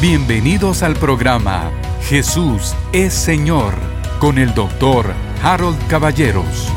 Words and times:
Bienvenidos 0.00 0.82
al 0.82 0.94
programa 0.94 1.70
Jesús 2.04 2.74
es 2.90 3.12
Señor 3.12 3.74
con 4.18 4.38
el 4.38 4.54
doctor 4.54 5.12
Harold 5.42 5.76
Caballeros. 5.88 6.68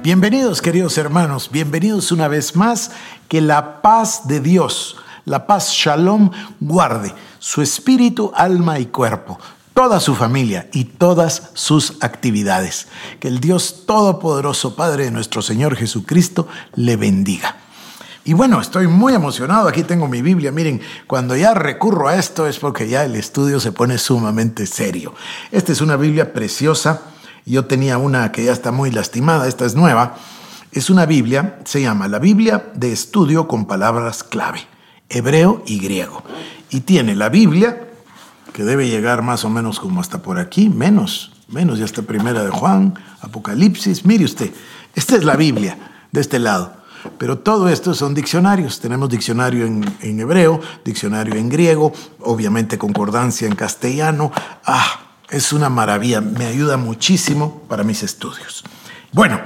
Bienvenidos 0.00 0.62
queridos 0.62 0.96
hermanos, 0.98 1.50
bienvenidos 1.50 2.12
una 2.12 2.28
vez 2.28 2.54
más, 2.54 2.92
que 3.26 3.40
la 3.40 3.82
paz 3.82 4.28
de 4.28 4.38
Dios, 4.38 4.98
la 5.24 5.48
paz 5.48 5.72
shalom, 5.72 6.30
guarde 6.60 7.12
su 7.40 7.60
espíritu, 7.60 8.30
alma 8.36 8.78
y 8.78 8.86
cuerpo, 8.86 9.40
toda 9.74 9.98
su 9.98 10.14
familia 10.14 10.68
y 10.72 10.84
todas 10.84 11.50
sus 11.54 11.96
actividades. 12.02 12.86
Que 13.18 13.26
el 13.26 13.40
Dios 13.40 13.84
Todopoderoso, 13.84 14.76
Padre 14.76 15.06
de 15.06 15.10
nuestro 15.10 15.42
Señor 15.42 15.74
Jesucristo, 15.74 16.46
le 16.76 16.94
bendiga. 16.94 17.56
Y 18.28 18.34
bueno, 18.34 18.60
estoy 18.60 18.88
muy 18.88 19.14
emocionado. 19.14 19.68
Aquí 19.68 19.84
tengo 19.84 20.06
mi 20.06 20.20
Biblia. 20.20 20.52
Miren, 20.52 20.82
cuando 21.06 21.34
ya 21.34 21.54
recurro 21.54 22.08
a 22.08 22.16
esto 22.16 22.46
es 22.46 22.58
porque 22.58 22.86
ya 22.86 23.02
el 23.02 23.16
estudio 23.16 23.58
se 23.58 23.72
pone 23.72 23.96
sumamente 23.96 24.66
serio. 24.66 25.14
Esta 25.50 25.72
es 25.72 25.80
una 25.80 25.96
Biblia 25.96 26.34
preciosa. 26.34 27.00
Yo 27.46 27.64
tenía 27.64 27.96
una 27.96 28.30
que 28.30 28.44
ya 28.44 28.52
está 28.52 28.70
muy 28.70 28.90
lastimada. 28.90 29.48
Esta 29.48 29.64
es 29.64 29.76
nueva. 29.76 30.16
Es 30.72 30.90
una 30.90 31.06
Biblia, 31.06 31.58
se 31.64 31.80
llama 31.80 32.06
la 32.06 32.18
Biblia 32.18 32.70
de 32.74 32.92
estudio 32.92 33.48
con 33.48 33.64
palabras 33.64 34.22
clave, 34.24 34.60
hebreo 35.08 35.62
y 35.64 35.78
griego. 35.78 36.22
Y 36.68 36.80
tiene 36.80 37.16
la 37.16 37.30
Biblia, 37.30 37.88
que 38.52 38.62
debe 38.62 38.90
llegar 38.90 39.22
más 39.22 39.46
o 39.46 39.48
menos 39.48 39.80
como 39.80 40.02
hasta 40.02 40.20
por 40.20 40.38
aquí, 40.38 40.68
menos, 40.68 41.32
menos, 41.48 41.78
ya 41.78 41.86
está 41.86 42.02
primera 42.02 42.44
de 42.44 42.50
Juan, 42.50 42.92
Apocalipsis. 43.22 44.04
Mire 44.04 44.26
usted, 44.26 44.50
esta 44.94 45.16
es 45.16 45.24
la 45.24 45.36
Biblia 45.36 45.78
de 46.12 46.20
este 46.20 46.38
lado. 46.38 46.77
Pero 47.18 47.38
todo 47.38 47.68
esto 47.68 47.94
son 47.94 48.14
diccionarios. 48.14 48.80
Tenemos 48.80 49.08
diccionario 49.08 49.66
en, 49.66 50.20
hebreo, 50.20 50.60
diccionario 50.84 51.34
en 51.34 51.48
griego, 51.48 51.92
obviamente 52.20 52.78
concordancia 52.78 53.46
en 53.46 53.54
castellano. 53.54 54.32
Ah, 54.64 55.00
es 55.30 55.52
una 55.52 55.68
maravilla, 55.68 56.20
me 56.20 56.46
ayuda 56.46 56.76
muchísimo 56.76 57.62
para 57.68 57.84
mis 57.84 58.02
estudios. 58.02 58.64
Bueno, 59.12 59.40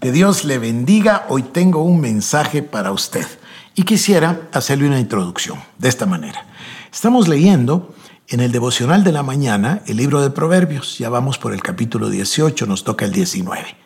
que 0.00 0.12
Dios 0.12 0.44
le 0.44 0.58
bendiga. 0.58 1.26
Hoy 1.28 1.42
tengo 1.42 1.82
un 1.82 2.00
mensaje 2.00 2.62
para 2.62 2.92
usted 2.92 3.26
y 3.74 3.82
quisiera 3.82 4.48
hacerle 4.52 4.86
una 4.86 5.00
introducción 5.00 5.58
de 5.78 5.88
esta 5.88 6.06
manera. 6.06 6.46
Estamos 6.92 7.28
leyendo 7.28 7.94
en 8.28 8.40
el 8.40 8.52
devocional 8.52 9.04
de 9.04 9.12
la 9.12 9.22
mañana 9.22 9.82
el 9.86 9.96
libro 9.96 10.20
de 10.20 10.30
Proverbios. 10.30 10.98
Ya 10.98 11.08
vamos 11.08 11.38
por 11.38 11.52
el 11.52 11.62
capítulo 11.62 12.08
18, 12.08 12.66
nos 12.66 12.84
toca 12.84 13.04
el 13.04 13.12
19. 13.12 13.83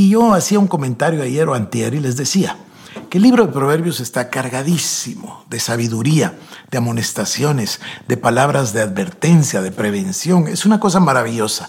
Y 0.00 0.08
yo 0.08 0.32
hacía 0.32 0.58
un 0.58 0.66
comentario 0.66 1.22
ayer 1.22 1.46
o 1.46 1.52
antier 1.52 1.92
y 1.92 2.00
les 2.00 2.16
decía 2.16 2.56
que 3.10 3.18
el 3.18 3.22
libro 3.22 3.44
de 3.44 3.52
Proverbios 3.52 4.00
está 4.00 4.30
cargadísimo 4.30 5.44
de 5.50 5.60
sabiduría, 5.60 6.38
de 6.70 6.78
amonestaciones, 6.78 7.82
de 8.08 8.16
palabras 8.16 8.72
de 8.72 8.80
advertencia, 8.80 9.60
de 9.60 9.72
prevención. 9.72 10.48
Es 10.48 10.64
una 10.64 10.80
cosa 10.80 11.00
maravillosa. 11.00 11.68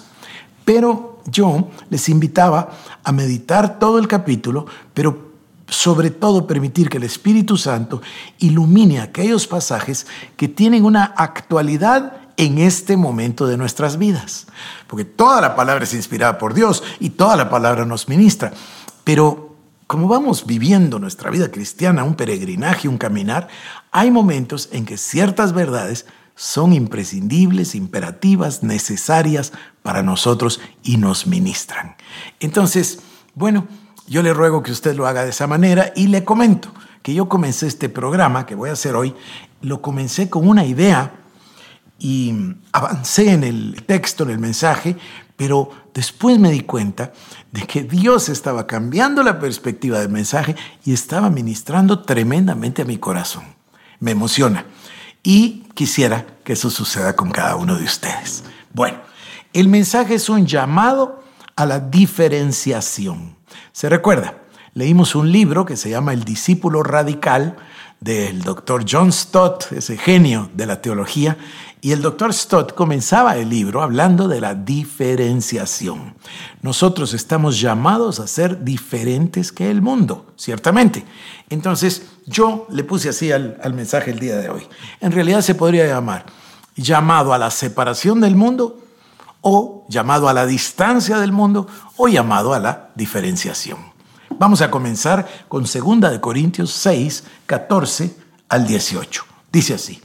Pero 0.64 1.20
yo 1.26 1.68
les 1.90 2.08
invitaba 2.08 2.70
a 3.04 3.12
meditar 3.12 3.80
todo 3.80 4.00
el 4.00 4.08
capítulo, 4.08 4.66
pero 4.94 5.34
sobre 5.68 6.10
todo 6.10 6.48
permitir 6.48 6.88
que 6.88 7.00
el 7.00 7.04
Espíritu 7.04 7.58
Santo 7.58 8.02
ilumine 8.40 9.02
aquellos 9.02 9.46
pasajes 9.46 10.08
que 10.38 10.48
tienen 10.48 10.86
una 10.86 11.04
actualidad 11.04 12.21
en 12.42 12.58
este 12.58 12.98
momento 12.98 13.46
de 13.46 13.56
nuestras 13.56 14.00
vidas. 14.00 14.48
Porque 14.88 15.06
toda 15.06 15.40
la 15.42 15.56
palabra 15.56 15.84
es 15.84 15.94
inspirada 15.94 16.40
por 16.40 16.56
Dios 16.56 16.84
y 17.00 17.12
toda 17.12 17.36
la 17.36 17.52
palabra 17.52 17.86
nos 17.86 18.10
ministra. 18.10 18.52
Pero 19.04 19.56
como 19.86 20.08
vamos 20.08 20.48
viviendo 20.48 20.98
nuestra 20.98 21.30
vida 21.30 21.52
cristiana, 21.52 22.04
un 22.04 22.16
peregrinaje, 22.16 22.88
un 22.88 22.98
caminar, 22.98 23.48
hay 23.92 24.10
momentos 24.10 24.70
en 24.72 24.86
que 24.86 24.98
ciertas 24.98 25.54
verdades 25.54 26.08
son 26.34 26.74
imprescindibles, 26.74 27.76
imperativas, 27.76 28.64
necesarias 28.64 29.52
para 29.84 30.02
nosotros 30.02 30.62
y 30.82 30.98
nos 30.98 31.28
ministran. 31.28 31.96
Entonces, 32.40 33.02
bueno, 33.36 33.68
yo 34.08 34.24
le 34.24 34.34
ruego 34.34 34.64
que 34.64 34.72
usted 34.72 34.96
lo 34.96 35.06
haga 35.06 35.24
de 35.24 35.30
esa 35.30 35.46
manera 35.46 35.94
y 35.96 36.08
le 36.08 36.26
comento 36.26 36.74
que 37.04 37.14
yo 37.14 37.30
comencé 37.30 37.68
este 37.68 37.88
programa 37.88 38.48
que 38.48 38.56
voy 38.56 38.72
a 38.72 38.74
hacer 38.74 38.96
hoy, 38.96 39.14
lo 39.62 39.84
comencé 39.84 40.30
con 40.30 40.48
una 40.48 40.66
idea 40.66 41.21
y 42.04 42.34
avancé 42.72 43.32
en 43.32 43.44
el 43.44 43.84
texto, 43.86 44.24
en 44.24 44.32
el 44.32 44.40
mensaje, 44.40 44.98
pero 45.38 45.70
después 45.94 46.40
me 46.40 46.50
di 46.50 46.62
cuenta 46.62 47.14
de 47.52 47.68
que 47.68 47.84
Dios 47.84 48.28
estaba 48.28 48.66
cambiando 48.66 49.22
la 49.22 49.40
perspectiva 49.40 50.00
del 50.00 50.10
mensaje 50.10 50.56
y 50.84 50.94
estaba 50.94 51.30
ministrando 51.30 52.02
tremendamente 52.02 52.82
a 52.82 52.86
mi 52.86 52.98
corazón. 52.98 53.44
Me 54.00 54.12
emociona 54.12 54.66
y 55.22 55.64
quisiera 55.76 56.26
que 56.44 56.54
eso 56.54 56.72
suceda 56.72 57.16
con 57.16 57.30
cada 57.30 57.56
uno 57.56 57.76
de 57.76 57.86
ustedes. 57.86 58.44
Bueno, 58.74 58.98
el 59.54 59.68
mensaje 59.68 60.16
es 60.16 60.28
un 60.28 60.48
llamado 60.48 61.24
a 61.56 61.68
la 61.68 61.80
diferenciación. 61.80 63.36
¿Se 63.74 63.90
recuerda? 63.90 64.38
Leímos 64.74 65.14
un 65.14 65.32
libro 65.32 65.66
que 65.66 65.78
se 65.78 65.92
llama 65.92 66.14
El 66.14 66.24
discípulo 66.24 66.82
radical 66.82 67.58
del 68.00 68.42
doctor 68.42 68.84
John 68.90 69.12
Stott, 69.12 69.72
ese 69.74 69.96
genio 69.96 70.50
de 70.56 70.66
la 70.66 70.82
teología, 70.82 71.38
y 71.82 71.92
el 71.92 72.04
doctor 72.04 72.32
Stott 72.32 72.74
comenzaba 72.76 73.38
el 73.38 73.50
libro 73.50 73.82
hablando 73.82 74.28
de 74.28 74.40
la 74.40 74.54
diferenciación. 74.54 76.14
Nosotros 76.62 77.16
estamos 77.16 77.60
llamados 77.60 78.20
a 78.20 78.28
ser 78.28 78.64
diferentes 78.64 79.52
que 79.52 79.72
el 79.72 79.82
mundo, 79.82 80.28
ciertamente. 80.36 81.04
Entonces 81.50 82.04
yo 82.28 82.68
le 82.70 82.84
puse 82.84 83.10
así 83.10 83.32
al, 83.32 83.60
al 83.64 83.74
mensaje 83.74 84.12
el 84.12 84.20
día 84.20 84.38
de 84.38 84.50
hoy. 84.50 84.68
En 85.00 85.12
realidad 85.12 85.42
se 85.42 85.56
podría 85.56 85.88
llamar 85.88 86.26
llamado 86.76 87.34
a 87.34 87.40
la 87.40 87.50
separación 87.50 88.22
del 88.22 88.36
mundo 88.36 88.80
o 89.42 89.86
llamado 89.90 90.30
a 90.30 90.34
la 90.34 90.46
distancia 90.46 91.18
del 91.18 91.32
mundo 91.32 91.68
o 91.98 92.08
llamado 92.08 92.54
a 92.54 92.60
la 92.60 92.92
diferenciación. 92.94 93.80
Vamos 94.30 94.62
a 94.62 94.70
comenzar 94.70 95.28
con 95.48 95.64
2 95.64 96.20
Corintios 96.20 96.72
6, 96.72 97.24
14 97.48 98.16
al 98.50 98.68
18. 98.68 99.26
Dice 99.52 99.74
así. 99.74 100.02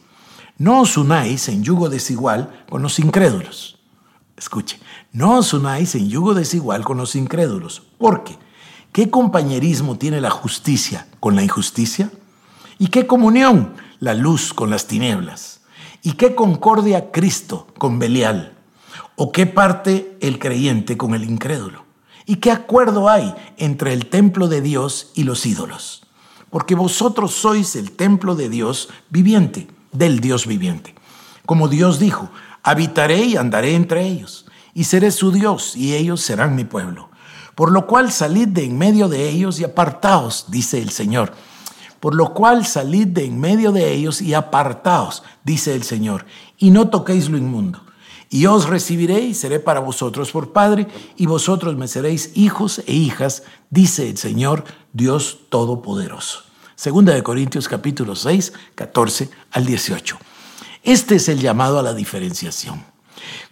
No 0.59 0.81
os 0.81 0.97
unáis 0.97 1.51
en 1.51 1.63
yugo 1.63 1.91
desigual 1.91 2.65
con 2.71 2.81
los 2.81 2.99
incrédulos. 2.99 3.79
Escuche, 4.39 4.81
no 5.13 5.37
os 5.37 5.53
unáis 5.53 5.95
en 5.95 6.09
yugo 6.09 6.33
desigual 6.33 6.83
con 6.83 6.97
los 6.97 7.15
incrédulos. 7.15 7.83
¿Por 7.99 8.25
qué? 8.25 8.39
¿Qué 8.91 9.11
compañerismo 9.11 9.99
tiene 9.99 10.19
la 10.23 10.31
justicia 10.31 11.09
con 11.21 11.37
la 11.37 11.43
injusticia? 11.43 12.11
¿Y 12.79 12.87
qué 12.89 13.07
comunión 13.07 13.75
la 14.01 14.15
luz 14.15 14.55
con 14.55 14.71
las 14.71 14.87
tinieblas? 14.87 15.61
¿Y 16.03 16.13
qué 16.13 16.35
concordia 16.35 17.11
Cristo 17.11 17.67
con 17.77 17.99
Belial? 17.99 18.57
¿O 19.17 19.33
qué 19.33 19.45
parte 19.45 20.17
el 20.23 20.39
creyente 20.39 20.97
con 20.97 21.15
el 21.15 21.25
incrédulo? 21.25 21.85
¿Y 22.25 22.37
qué 22.37 22.51
acuerdo 22.51 23.11
hay 23.11 23.35
entre 23.59 23.93
el 23.93 24.07
templo 24.07 24.49
de 24.49 24.63
Dios 24.63 25.11
y 25.15 25.25
los 25.25 25.45
ídolos? 25.45 26.07
Porque 26.49 26.75
vosotros 26.75 27.35
sois 27.35 27.77
el 27.77 27.93
templo 27.93 28.35
de 28.35 28.49
Dios 28.49 28.89
viviente 29.11 29.69
del 29.97 30.21
Dios 30.21 30.47
viviente. 30.47 30.95
Como 31.45 31.69
Dios 31.69 31.99
dijo, 31.99 32.31
habitaré 32.63 33.25
y 33.25 33.37
andaré 33.37 33.75
entre 33.75 34.07
ellos, 34.07 34.47
y 34.75 34.85
seré 34.85 35.11
su 35.11 35.31
Dios, 35.31 35.77
y 35.77 35.95
ellos 35.95 36.21
serán 36.21 36.55
mi 36.55 36.65
pueblo. 36.65 37.09
Por 37.55 37.73
lo 37.73 37.87
cual 37.87 38.13
salid 38.13 38.49
de 38.49 38.65
en 38.65 38.77
medio 38.77 39.09
de 39.09 39.29
ellos 39.29 39.61
y 39.61 39.65
apartaos, 39.65 40.47
dice 40.49 40.83
el 40.83 40.91
Señor. 40.91 41.33
Por 42.01 42.15
lo 42.15 42.35
cual 42.35 42.67
salid 42.67 43.07
de 43.07 43.25
en 43.25 43.41
medio 43.41 43.73
de 43.73 43.93
ellos 43.93 44.21
y 44.21 44.35
apartaos, 44.35 45.23
dice 45.45 45.75
el 45.75 45.83
Señor, 45.83 46.27
y 46.59 46.71
no 46.71 46.89
toquéis 46.89 47.31
lo 47.31 47.39
inmundo. 47.39 47.81
Y 48.29 48.47
os 48.47 48.69
recibiré 48.69 49.21
y 49.21 49.35
seré 49.35 49.61
para 49.61 49.81
vosotros 49.81 50.33
por 50.33 50.53
Padre, 50.53 50.89
y 51.17 51.27
vosotros 51.27 51.77
me 51.77 51.89
seréis 51.89 52.33
hijos 52.35 52.83
e 52.87 52.93
hijas, 52.93 53.45
dice 53.71 54.11
el 54.11 54.19
Señor, 54.19 54.65
Dios 54.93 55.39
Todopoderoso. 55.49 56.46
Segunda 56.77 57.15
de 57.15 57.23
Corintios 57.23 57.69
capítulo 57.69 58.15
6, 58.15 58.53
14 58.75 59.31
al 59.53 59.65
18. 59.65 60.19
Este 60.83 61.17
es 61.17 61.31
el 61.31 61.41
llamado 61.41 61.79
a 61.79 61.83
la 61.83 61.95
diferenciación. 61.95 62.85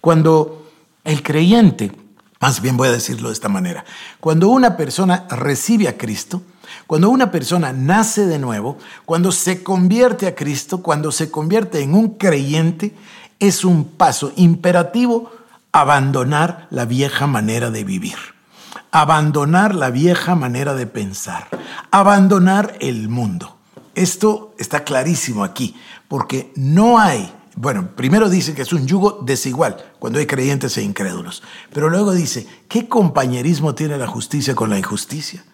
Cuando 0.02 0.70
el 1.04 1.22
creyente, 1.22 1.90
más 2.38 2.60
bien 2.60 2.76
voy 2.76 2.88
a 2.88 2.92
decirlo 2.92 3.30
de 3.30 3.32
esta 3.32 3.48
manera, 3.48 3.86
cuando 4.20 4.48
una 4.50 4.76
persona 4.76 5.26
recibe 5.30 5.88
a 5.88 5.96
Cristo, 5.96 6.42
cuando 6.86 7.08
una 7.08 7.30
persona 7.30 7.72
nace 7.72 8.26
de 8.26 8.38
nuevo, 8.38 8.76
cuando 9.06 9.32
se 9.32 9.62
convierte 9.62 10.26
a 10.26 10.34
Cristo, 10.34 10.82
cuando 10.82 11.10
se 11.10 11.30
convierte 11.30 11.80
en 11.80 11.94
un 11.94 12.18
creyente, 12.18 12.94
es 13.40 13.64
un 13.64 13.86
paso 13.86 14.34
imperativo 14.36 15.32
abandonar 15.72 16.68
la 16.70 16.84
vieja 16.84 17.26
manera 17.26 17.70
de 17.70 17.84
vivir 17.84 18.33
abandonar 18.94 19.74
la 19.74 19.90
vieja 19.90 20.36
manera 20.36 20.76
de 20.76 20.86
pensar, 20.86 21.48
abandonar 21.90 22.76
el 22.78 23.08
mundo. 23.08 23.56
Esto 23.96 24.54
está 24.56 24.84
clarísimo 24.84 25.42
aquí, 25.42 25.74
porque 26.06 26.52
no 26.54 27.00
hay, 27.00 27.34
bueno, 27.56 27.88
primero 27.96 28.30
dice 28.30 28.54
que 28.54 28.62
es 28.62 28.72
un 28.72 28.86
yugo 28.86 29.18
desigual 29.26 29.84
cuando 29.98 30.20
hay 30.20 30.26
creyentes 30.26 30.78
e 30.78 30.82
incrédulos, 30.82 31.42
pero 31.72 31.90
luego 31.90 32.12
dice, 32.12 32.46
¿qué 32.68 32.88
compañerismo 32.88 33.74
tiene 33.74 33.98
la 33.98 34.06
justicia 34.06 34.54
con 34.54 34.70
la 34.70 34.78
injusticia? 34.78 35.44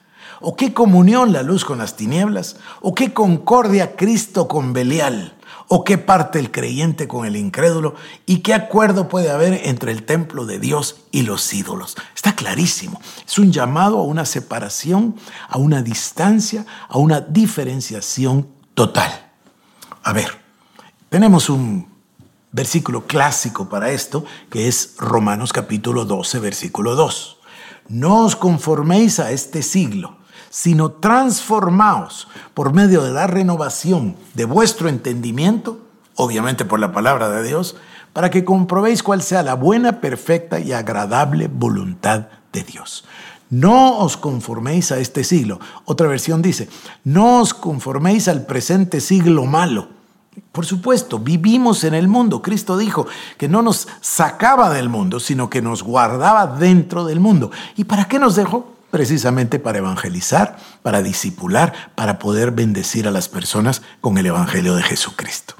¿O 0.42 0.54
qué 0.54 0.74
comunión 0.74 1.32
la 1.32 1.42
luz 1.42 1.64
con 1.64 1.78
las 1.78 1.96
tinieblas? 1.96 2.56
¿O 2.82 2.94
qué 2.94 3.14
concordia 3.14 3.96
Cristo 3.96 4.48
con 4.48 4.74
Belial? 4.74 5.34
¿O 5.72 5.84
qué 5.84 5.98
parte 5.98 6.40
el 6.40 6.50
creyente 6.50 7.06
con 7.06 7.26
el 7.26 7.36
incrédulo? 7.36 7.94
¿Y 8.26 8.38
qué 8.38 8.54
acuerdo 8.54 9.06
puede 9.06 9.30
haber 9.30 9.68
entre 9.68 9.92
el 9.92 10.02
templo 10.02 10.44
de 10.44 10.58
Dios 10.58 11.02
y 11.12 11.22
los 11.22 11.54
ídolos? 11.54 11.96
Está 12.12 12.34
clarísimo. 12.34 13.00
Es 13.24 13.38
un 13.38 13.52
llamado 13.52 13.98
a 13.98 14.02
una 14.02 14.24
separación, 14.24 15.14
a 15.48 15.58
una 15.58 15.80
distancia, 15.80 16.66
a 16.88 16.98
una 16.98 17.20
diferenciación 17.20 18.48
total. 18.74 19.30
A 20.02 20.12
ver, 20.12 20.40
tenemos 21.08 21.48
un 21.48 21.86
versículo 22.50 23.06
clásico 23.06 23.68
para 23.68 23.92
esto, 23.92 24.24
que 24.50 24.66
es 24.66 24.96
Romanos 24.98 25.52
capítulo 25.52 26.04
12, 26.04 26.40
versículo 26.40 26.96
2. 26.96 27.36
No 27.90 28.24
os 28.24 28.34
conforméis 28.34 29.20
a 29.20 29.30
este 29.30 29.62
siglo, 29.62 30.16
sino 30.50 30.90
transformaos 30.90 32.28
por 32.52 32.74
medio 32.74 33.02
de 33.02 33.12
la 33.12 33.26
renovación 33.26 34.16
de 34.34 34.44
vuestro 34.44 34.90
entendimiento, 34.90 35.80
obviamente 36.16 36.66
por 36.66 36.78
la 36.78 36.92
palabra 36.92 37.30
de 37.30 37.42
Dios, 37.42 37.76
para 38.12 38.28
que 38.28 38.44
comprobéis 38.44 39.02
cuál 39.02 39.22
sea 39.22 39.42
la 39.42 39.54
buena, 39.54 40.02
perfecta 40.02 40.60
y 40.60 40.72
agradable 40.72 41.48
voluntad 41.48 42.26
de 42.52 42.62
Dios. 42.64 43.06
No 43.48 43.98
os 43.98 44.18
conforméis 44.18 44.92
a 44.92 44.98
este 44.98 45.24
siglo. 45.24 45.58
Otra 45.86 46.06
versión 46.06 46.42
dice, 46.42 46.68
no 47.04 47.40
os 47.40 47.54
conforméis 47.54 48.28
al 48.28 48.44
presente 48.44 49.00
siglo 49.00 49.46
malo 49.46 50.00
por 50.52 50.66
supuesto, 50.66 51.18
vivimos 51.18 51.84
en 51.84 51.94
el 51.94 52.08
mundo. 52.08 52.42
Cristo 52.42 52.76
dijo 52.76 53.06
que 53.36 53.48
no 53.48 53.62
nos 53.62 53.88
sacaba 54.00 54.70
del 54.70 54.88
mundo, 54.88 55.20
sino 55.20 55.50
que 55.50 55.62
nos 55.62 55.82
guardaba 55.82 56.46
dentro 56.46 57.04
del 57.04 57.20
mundo. 57.20 57.50
¿Y 57.76 57.84
para 57.84 58.06
qué 58.06 58.18
nos 58.18 58.36
dejó? 58.36 58.72
Precisamente 58.90 59.58
para 59.58 59.78
evangelizar, 59.78 60.58
para 60.82 61.02
disipular, 61.02 61.92
para 61.94 62.18
poder 62.18 62.50
bendecir 62.50 63.06
a 63.06 63.10
las 63.10 63.28
personas 63.28 63.82
con 64.00 64.18
el 64.18 64.26
Evangelio 64.26 64.74
de 64.74 64.82
Jesucristo. 64.82 65.54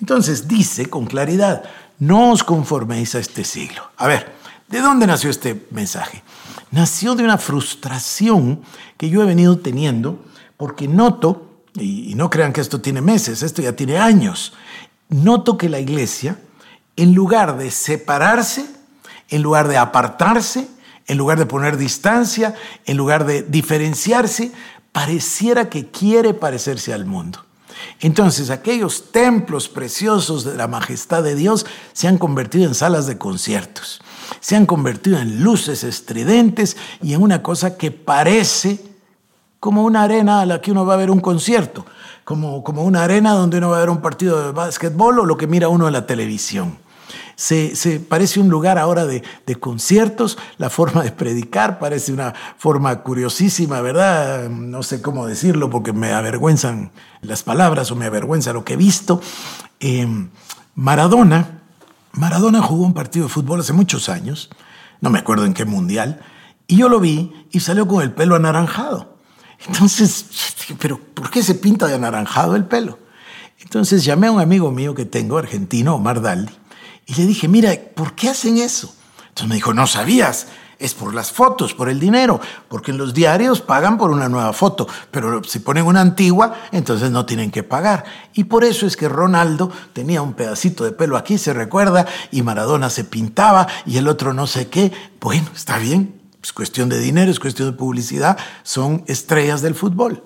Entonces 0.00 0.46
dice 0.46 0.86
con 0.90 1.06
claridad, 1.06 1.64
no 1.98 2.32
os 2.32 2.44
conforméis 2.44 3.14
a 3.14 3.18
este 3.18 3.44
siglo. 3.44 3.90
A 3.96 4.06
ver, 4.06 4.32
¿de 4.68 4.80
dónde 4.80 5.06
nació 5.06 5.30
este 5.30 5.66
mensaje? 5.70 6.22
Nació 6.70 7.14
de 7.14 7.24
una 7.24 7.38
frustración 7.38 8.60
que 8.96 9.08
yo 9.08 9.22
he 9.22 9.26
venido 9.26 9.58
teniendo 9.58 10.22
porque 10.56 10.88
noto 10.88 11.62
y, 11.74 12.14
no 12.14 12.30
crean 12.30 12.52
que 12.52 12.60
esto 12.60 12.80
tiene 12.80 13.00
meses, 13.00 13.42
esto 13.42 13.62
ya 13.62 13.74
tiene 13.74 13.98
años, 13.98 14.54
noto 15.08 15.58
que 15.58 15.68
la 15.68 15.78
iglesia, 15.78 16.38
en 16.96 17.14
lugar 17.14 17.58
de 17.58 17.70
separarse, 17.70 18.66
en 19.28 19.42
lugar 19.42 19.68
de 19.68 19.76
apartarse, 19.76 20.68
en 21.06 21.18
lugar 21.18 21.38
de 21.38 21.46
poner 21.46 21.76
distancia, 21.76 22.54
en 22.84 22.96
lugar 22.96 23.26
de 23.26 23.42
diferenciarse, 23.42 24.52
pareciera 24.92 25.68
que 25.68 25.90
quiere 25.90 26.34
parecerse 26.34 26.92
al 26.92 27.06
mundo. 27.06 27.44
Entonces 28.00 28.50
aquellos 28.50 29.12
templos 29.12 29.68
preciosos 29.68 30.44
de 30.44 30.56
la 30.56 30.66
majestad 30.66 31.22
de 31.22 31.34
Dios 31.34 31.66
se 31.92 32.08
han 32.08 32.18
convertido 32.18 32.66
en 32.66 32.74
salas 32.74 33.06
de 33.06 33.18
conciertos, 33.18 34.00
se 34.40 34.56
han 34.56 34.66
convertido 34.66 35.18
en 35.18 35.42
luces 35.42 35.84
estridentes 35.84 36.76
y 37.02 37.14
en 37.14 37.22
una 37.22 37.42
cosa 37.42 37.76
que 37.76 37.90
parece 37.90 38.80
como 39.60 39.82
una 39.84 40.02
arena 40.02 40.40
a 40.40 40.46
la 40.46 40.60
que 40.60 40.70
uno 40.70 40.86
va 40.86 40.94
a 40.94 40.98
ver 40.98 41.10
un 41.10 41.20
concierto, 41.20 41.84
como, 42.24 42.62
como 42.62 42.84
una 42.84 43.04
arena 43.04 43.32
donde 43.32 43.58
uno 43.58 43.70
va 43.70 43.78
a 43.78 43.80
ver 43.80 43.90
un 43.90 44.00
partido 44.00 44.44
de 44.44 44.52
básquetbol 44.52 45.20
o 45.20 45.26
lo 45.26 45.36
que 45.36 45.46
mira 45.46 45.68
uno 45.68 45.86
en 45.86 45.92
la 45.92 46.06
televisión. 46.06 46.78
Se, 47.36 48.00
parece 48.00 48.40
un 48.40 48.48
lugar 48.48 48.78
ahora 48.78 49.04
de, 49.04 49.22
conciertos, 49.60 50.38
la 50.56 50.70
forma 50.70 51.02
de 51.02 51.12
predicar 51.12 51.78
parece 51.78 52.12
una 52.12 52.34
forma 52.56 53.02
curiosísima, 53.02 53.82
¿verdad? 53.82 54.48
No 54.48 54.82
sé 54.82 55.02
cómo 55.02 55.26
decirlo 55.26 55.68
porque 55.68 55.92
me 55.92 56.12
avergüenzan 56.12 56.90
las 57.20 57.42
palabras 57.42 57.90
o 57.90 57.96
me 57.96 58.06
avergüenza 58.06 58.54
lo 58.54 58.64
que 58.64 58.72
he 58.72 58.76
visto. 58.76 59.20
Em, 59.80 60.30
Maradona, 60.74 61.60
Maradona 62.12 62.62
jugó 62.62 62.86
un 62.86 62.94
partido 62.94 63.26
de 63.26 63.32
fútbol 63.32 63.60
hace 63.60 63.74
muchos 63.74 64.08
años, 64.08 64.48
no 65.02 65.10
me 65.10 65.18
acuerdo 65.18 65.44
en 65.44 65.52
qué 65.52 65.66
mundial, 65.66 66.22
y 66.66 66.78
yo 66.78 66.88
lo 66.88 67.00
vi 67.00 67.46
y 67.50 67.60
salió 67.60 67.86
con 67.86 68.02
el 68.02 68.12
pelo 68.12 68.34
anaranjado. 68.34 69.16
Entonces, 69.66 70.26
pero 70.78 70.98
¿por 70.98 71.30
qué 71.30 71.42
se 71.42 71.54
pinta 71.54 71.86
de 71.86 71.94
anaranjado 71.94 72.56
el 72.56 72.64
pelo? 72.64 72.98
Entonces 73.60 74.04
llamé 74.04 74.28
a 74.28 74.32
un 74.32 74.40
amigo 74.40 74.70
mío 74.70 74.94
que 74.94 75.04
tengo, 75.04 75.38
argentino, 75.38 75.96
Omar 75.96 76.20
Daldi, 76.22 76.52
y 77.06 77.14
le 77.14 77.26
dije, 77.26 77.48
mira, 77.48 77.72
¿por 77.94 78.14
qué 78.14 78.28
hacen 78.28 78.58
eso? 78.58 78.94
Entonces 79.28 79.48
me 79.48 79.54
dijo, 79.54 79.72
no 79.72 79.86
sabías, 79.86 80.48
es 80.78 80.94
por 80.94 81.14
las 81.14 81.32
fotos, 81.32 81.72
por 81.72 81.88
el 81.88 81.98
dinero, 81.98 82.40
porque 82.68 82.90
en 82.90 82.98
los 82.98 83.14
diarios 83.14 83.60
pagan 83.60 83.96
por 83.96 84.10
una 84.10 84.28
nueva 84.28 84.52
foto, 84.52 84.86
pero 85.10 85.42
si 85.44 85.60
ponen 85.60 85.86
una 85.86 86.00
antigua, 86.00 86.54
entonces 86.72 87.10
no 87.10 87.24
tienen 87.24 87.50
que 87.50 87.62
pagar. 87.62 88.04
Y 88.34 88.44
por 88.44 88.64
eso 88.64 88.86
es 88.86 88.96
que 88.96 89.08
Ronaldo 89.08 89.70
tenía 89.92 90.20
un 90.20 90.34
pedacito 90.34 90.84
de 90.84 90.92
pelo 90.92 91.16
aquí, 91.16 91.38
se 91.38 91.52
recuerda, 91.52 92.06
y 92.30 92.42
Maradona 92.42 92.90
se 92.90 93.04
pintaba 93.04 93.66
y 93.86 93.96
el 93.96 94.08
otro 94.08 94.34
no 94.34 94.46
sé 94.46 94.68
qué. 94.68 94.92
Bueno, 95.20 95.46
está 95.54 95.78
bien, 95.78 96.20
es 96.42 96.52
cuestión 96.52 96.88
de 96.88 96.98
dinero, 96.98 97.30
es 97.30 97.40
cuestión 97.40 97.70
de 97.70 97.76
publicidad, 97.76 98.36
son 98.62 99.04
estrellas 99.06 99.62
del 99.62 99.74
fútbol. 99.74 100.22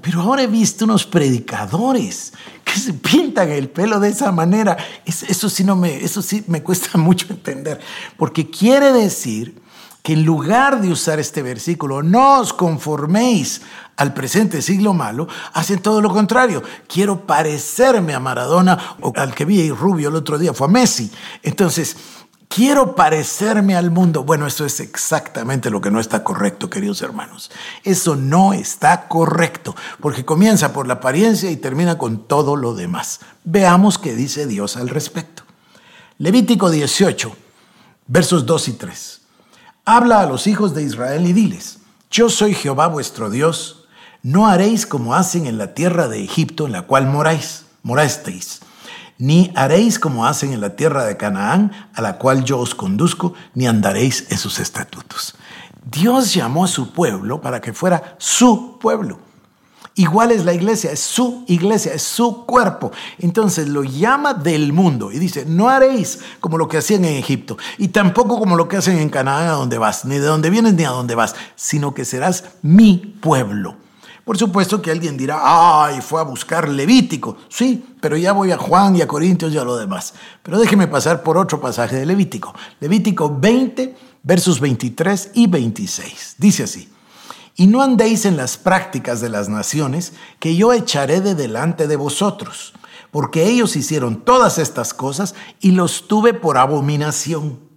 Pero 0.00 0.22
ahora 0.22 0.42
he 0.42 0.46
visto 0.46 0.84
unos 0.84 1.04
predicadores 1.04 2.32
que 2.64 2.78
se 2.78 2.94
pintan 2.94 3.50
el 3.50 3.68
pelo 3.68 4.00
de 4.00 4.08
esa 4.08 4.32
manera. 4.32 4.76
Eso 5.04 5.50
sí, 5.50 5.64
no 5.64 5.76
me, 5.76 6.02
eso 6.02 6.22
sí 6.22 6.44
me 6.46 6.62
cuesta 6.62 6.96
mucho 6.98 7.26
entender, 7.30 7.80
porque 8.16 8.48
quiere 8.48 8.92
decir 8.92 9.60
que 10.02 10.14
en 10.14 10.24
lugar 10.24 10.80
de 10.80 10.90
usar 10.90 11.20
este 11.20 11.42
versículo, 11.42 12.02
no 12.02 12.40
os 12.40 12.52
conforméis 12.52 13.62
al 13.96 14.12
presente 14.12 14.60
siglo 14.60 14.94
malo, 14.94 15.28
hacen 15.52 15.80
todo 15.80 16.00
lo 16.00 16.10
contrario. 16.10 16.62
Quiero 16.88 17.24
parecerme 17.24 18.12
a 18.12 18.18
Maradona 18.18 18.96
o 19.00 19.12
al 19.14 19.32
que 19.34 19.44
vi 19.44 19.70
rubio 19.70 20.08
el 20.08 20.16
otro 20.16 20.38
día, 20.38 20.52
fue 20.52 20.66
a 20.66 20.70
Messi. 20.70 21.10
Entonces, 21.44 21.96
Quiero 22.54 22.94
parecerme 22.94 23.76
al 23.76 23.90
mundo. 23.90 24.24
Bueno, 24.24 24.46
eso 24.46 24.66
es 24.66 24.78
exactamente 24.80 25.70
lo 25.70 25.80
que 25.80 25.90
no 25.90 26.00
está 26.00 26.22
correcto, 26.22 26.68
queridos 26.68 27.00
hermanos. 27.00 27.50
Eso 27.82 28.14
no 28.14 28.52
está 28.52 29.08
correcto, 29.08 29.74
porque 30.00 30.26
comienza 30.26 30.70
por 30.74 30.86
la 30.86 30.94
apariencia 30.94 31.50
y 31.50 31.56
termina 31.56 31.96
con 31.96 32.28
todo 32.28 32.56
lo 32.56 32.74
demás. 32.74 33.20
Veamos 33.44 33.96
qué 33.96 34.14
dice 34.14 34.46
Dios 34.46 34.76
al 34.76 34.90
respecto. 34.90 35.44
Levítico 36.18 36.68
18, 36.68 37.34
versos 38.08 38.44
2 38.44 38.68
y 38.68 38.72
3. 38.74 39.20
Habla 39.86 40.20
a 40.20 40.26
los 40.26 40.46
hijos 40.46 40.74
de 40.74 40.82
Israel 40.82 41.26
y 41.26 41.32
diles, 41.32 41.78
yo 42.10 42.28
soy 42.28 42.52
Jehová 42.52 42.86
vuestro 42.86 43.30
Dios, 43.30 43.86
no 44.22 44.46
haréis 44.46 44.84
como 44.84 45.14
hacen 45.14 45.46
en 45.46 45.56
la 45.56 45.72
tierra 45.72 46.06
de 46.06 46.22
Egipto 46.22 46.66
en 46.66 46.72
la 46.72 46.82
cual 46.82 47.06
moráis, 47.06 47.64
morasteis 47.82 48.60
ni 49.22 49.52
haréis 49.54 50.00
como 50.00 50.26
hacen 50.26 50.52
en 50.52 50.60
la 50.60 50.74
tierra 50.74 51.04
de 51.04 51.16
Canaán, 51.16 51.70
a 51.94 52.02
la 52.02 52.18
cual 52.18 52.42
yo 52.42 52.58
os 52.58 52.74
conduzco, 52.74 53.34
ni 53.54 53.68
andaréis 53.68 54.26
en 54.30 54.36
sus 54.36 54.58
estatutos. 54.58 55.36
Dios 55.84 56.34
llamó 56.34 56.64
a 56.64 56.66
su 56.68 56.92
pueblo 56.92 57.40
para 57.40 57.60
que 57.60 57.72
fuera 57.72 58.16
su 58.18 58.80
pueblo. 58.80 59.20
Igual 59.94 60.32
es 60.32 60.44
la 60.44 60.54
iglesia, 60.54 60.90
es 60.90 60.98
su 60.98 61.44
iglesia, 61.46 61.94
es 61.94 62.02
su 62.02 62.44
cuerpo. 62.46 62.90
Entonces 63.20 63.68
lo 63.68 63.84
llama 63.84 64.34
del 64.34 64.72
mundo 64.72 65.12
y 65.12 65.20
dice, 65.20 65.44
no 65.46 65.68
haréis 65.68 66.18
como 66.40 66.58
lo 66.58 66.66
que 66.66 66.78
hacían 66.78 67.04
en 67.04 67.14
Egipto 67.14 67.56
y 67.78 67.88
tampoco 67.88 68.40
como 68.40 68.56
lo 68.56 68.66
que 68.66 68.78
hacen 68.78 68.98
en 68.98 69.08
Canaán 69.08 69.46
a 69.46 69.52
donde 69.52 69.78
vas, 69.78 70.04
ni 70.04 70.16
de 70.16 70.26
donde 70.26 70.50
vienes 70.50 70.74
ni 70.74 70.82
a 70.82 70.90
donde 70.90 71.14
vas, 71.14 71.36
sino 71.54 71.94
que 71.94 72.04
serás 72.04 72.42
mi 72.60 72.96
pueblo. 73.20 73.76
Por 74.24 74.38
supuesto 74.38 74.80
que 74.80 74.90
alguien 74.90 75.16
dirá, 75.16 75.40
ay, 75.42 76.00
fue 76.00 76.20
a 76.20 76.24
buscar 76.24 76.68
Levítico. 76.68 77.38
Sí, 77.48 77.84
pero 78.00 78.16
ya 78.16 78.32
voy 78.32 78.52
a 78.52 78.58
Juan 78.58 78.94
y 78.94 79.02
a 79.02 79.08
Corintios 79.08 79.52
y 79.52 79.58
a 79.58 79.64
lo 79.64 79.76
demás. 79.76 80.14
Pero 80.42 80.60
déjeme 80.60 80.86
pasar 80.86 81.22
por 81.22 81.36
otro 81.36 81.60
pasaje 81.60 81.96
de 81.96 82.06
Levítico. 82.06 82.54
Levítico 82.78 83.36
20, 83.36 83.96
versos 84.22 84.60
23 84.60 85.32
y 85.34 85.48
26. 85.48 86.36
Dice 86.38 86.62
así, 86.62 86.88
y 87.56 87.66
no 87.66 87.82
andéis 87.82 88.24
en 88.24 88.36
las 88.36 88.56
prácticas 88.56 89.20
de 89.20 89.28
las 89.28 89.48
naciones 89.48 90.12
que 90.38 90.54
yo 90.56 90.72
echaré 90.72 91.20
de 91.20 91.34
delante 91.34 91.86
de 91.88 91.96
vosotros, 91.96 92.72
porque 93.10 93.46
ellos 93.46 93.76
hicieron 93.76 94.24
todas 94.24 94.58
estas 94.58 94.94
cosas 94.94 95.34
y 95.60 95.72
los 95.72 96.06
tuve 96.06 96.32
por 96.32 96.58
abominación. 96.58 97.71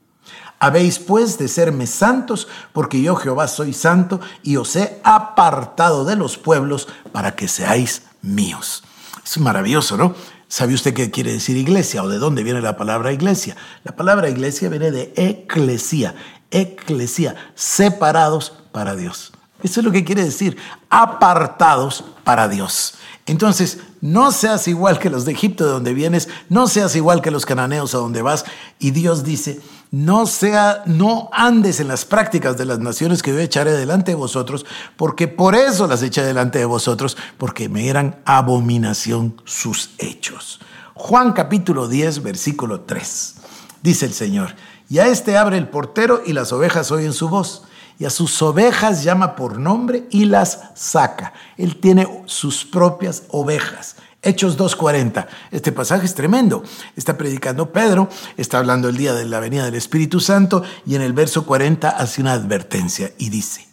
Habéis 0.65 0.97
pues 0.97 1.37
de 1.37 1.47
serme 1.47 1.85
santos, 1.85 2.47
porque 2.73 2.99
yo 2.99 3.15
Jehová 3.15 3.47
soy 3.47 3.71
santo 3.71 4.19
y 4.41 4.55
os 4.55 4.75
he 4.75 4.99
apartado 5.03 6.05
de 6.05 6.15
los 6.15 6.39
pueblos 6.39 6.87
para 7.11 7.35
que 7.35 7.47
seáis 7.47 8.01
míos. 8.23 8.83
Es 9.23 9.37
maravilloso, 9.37 9.95
¿no? 9.95 10.15
¿Sabe 10.47 10.73
usted 10.73 10.95
qué 10.95 11.11
quiere 11.11 11.33
decir 11.33 11.55
iglesia 11.55 12.01
o 12.01 12.09
de 12.09 12.17
dónde 12.17 12.41
viene 12.41 12.61
la 12.61 12.77
palabra 12.77 13.13
iglesia? 13.13 13.55
La 13.83 13.95
palabra 13.95 14.27
iglesia 14.27 14.67
viene 14.69 14.89
de 14.89 15.13
eclesía, 15.15 16.15
eclesía, 16.49 17.35
separados 17.53 18.53
para 18.71 18.95
Dios. 18.95 19.33
Eso 19.61 19.81
es 19.81 19.85
lo 19.85 19.91
que 19.91 20.03
quiere 20.03 20.23
decir, 20.23 20.57
apartados 20.89 22.05
para 22.23 22.47
Dios. 22.47 22.95
Entonces, 23.27 23.79
no 24.01 24.31
seas 24.31 24.67
igual 24.67 24.99
que 24.99 25.09
los 25.09 25.25
de 25.25 25.31
Egipto 25.31 25.65
de 25.65 25.71
donde 25.71 25.95
vienes, 25.95 26.29
no 26.49 26.67
seas 26.67 26.95
igual 26.95 27.23
que 27.23 27.31
los 27.31 27.45
cananeos 27.45 27.95
a 27.95 27.97
donde 27.97 28.21
vas. 28.21 28.45
Y 28.77 28.91
Dios 28.91 29.23
dice, 29.23 29.59
no 29.89 30.27
sea, 30.27 30.83
no 30.85 31.29
andes 31.33 31.79
en 31.79 31.87
las 31.87 32.05
prácticas 32.05 32.55
de 32.55 32.65
las 32.65 32.77
naciones 32.77 33.23
que 33.23 33.31
yo 33.31 33.39
echaré 33.39 33.71
delante 33.71 34.11
de 34.11 34.15
vosotros, 34.15 34.65
porque 34.95 35.27
por 35.27 35.55
eso 35.55 35.87
las 35.87 36.03
eché 36.03 36.21
delante 36.21 36.59
de 36.59 36.65
vosotros, 36.65 37.17
porque 37.39 37.67
me 37.67 37.87
eran 37.89 38.21
abominación 38.25 39.41
sus 39.43 39.91
hechos. 39.97 40.59
Juan 40.93 41.33
capítulo 41.33 41.87
10, 41.87 42.21
versículo 42.21 42.81
3. 42.81 43.35
Dice 43.81 44.05
el 44.05 44.13
Señor, 44.13 44.55
y 44.87 44.99
a 44.99 45.07
este 45.07 45.35
abre 45.35 45.57
el 45.57 45.67
portero 45.67 46.21
y 46.23 46.33
las 46.33 46.53
ovejas 46.53 46.91
oyen 46.91 47.11
su 47.13 47.27
voz 47.29 47.63
y 47.97 48.05
a 48.05 48.09
sus 48.09 48.41
ovejas 48.41 49.03
llama 49.03 49.35
por 49.35 49.59
nombre 49.59 50.05
y 50.09 50.25
las 50.25 50.71
saca. 50.75 51.33
Él 51.57 51.77
tiene 51.77 52.23
sus 52.25 52.65
propias 52.65 53.23
ovejas. 53.29 53.95
Hechos 54.21 54.57
2.40. 54.57 55.27
Este 55.51 55.71
pasaje 55.71 56.05
es 56.05 56.15
tremendo. 56.15 56.63
Está 56.95 57.15
predicando 57.17 57.71
Pedro, 57.71 58.09
está 58.37 58.57
hablando 58.57 58.89
el 58.89 58.97
día 58.97 59.13
de 59.13 59.25
la 59.25 59.39
venida 59.39 59.65
del 59.65 59.75
Espíritu 59.75 60.19
Santo 60.19 60.63
y 60.85 60.95
en 60.95 61.03
el 61.03 61.13
verso 61.13 61.45
40 61.45 61.89
hace 61.89 62.21
una 62.21 62.33
advertencia 62.33 63.11
y 63.19 63.29
dice, 63.29 63.67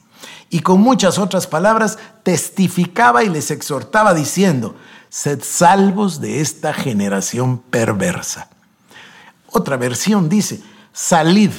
y 0.51 0.61
con 0.61 0.83
muchas 0.83 1.19
otras 1.19 1.47
palabras 1.47 1.99
testificaba 2.23 3.25
y 3.25 3.31
les 3.31 3.51
exhortaba 3.51 4.13
diciendo, 4.13 4.77
sed 5.09 5.41
salvos 5.43 6.21
de 6.21 6.43
esta 6.43 6.75
generación 6.75 7.59
perversa. 7.59 8.51
Otra 9.47 9.79
versión 9.79 10.29
dice, 10.29 10.61
salid 10.93 11.51